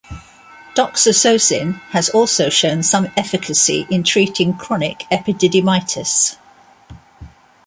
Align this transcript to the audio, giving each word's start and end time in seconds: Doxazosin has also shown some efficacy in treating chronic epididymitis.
Doxazosin 0.73 1.79
has 1.91 2.09
also 2.09 2.49
shown 2.49 2.81
some 2.81 3.09
efficacy 3.15 3.85
in 3.91 4.01
treating 4.01 4.55
chronic 4.55 5.05
epididymitis. 5.11 6.37